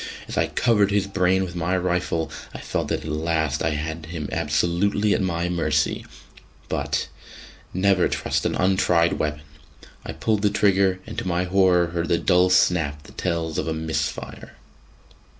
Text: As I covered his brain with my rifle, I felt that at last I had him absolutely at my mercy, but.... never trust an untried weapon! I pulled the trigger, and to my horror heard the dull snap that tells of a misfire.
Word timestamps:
As 0.27 0.35
I 0.35 0.47
covered 0.47 0.89
his 0.89 1.05
brain 1.05 1.43
with 1.45 1.55
my 1.55 1.77
rifle, 1.77 2.31
I 2.55 2.59
felt 2.59 2.87
that 2.87 3.01
at 3.05 3.07
last 3.07 3.61
I 3.61 3.69
had 3.75 4.07
him 4.07 4.29
absolutely 4.31 5.13
at 5.13 5.21
my 5.21 5.47
mercy, 5.47 6.07
but.... 6.69 7.07
never 7.71 8.07
trust 8.07 8.43
an 8.47 8.55
untried 8.55 9.19
weapon! 9.19 9.43
I 10.03 10.13
pulled 10.13 10.41
the 10.41 10.49
trigger, 10.49 10.99
and 11.05 11.19
to 11.19 11.27
my 11.27 11.43
horror 11.43 11.85
heard 11.91 12.07
the 12.07 12.17
dull 12.17 12.49
snap 12.49 13.03
that 13.03 13.19
tells 13.19 13.59
of 13.59 13.67
a 13.67 13.73
misfire. 13.75 14.55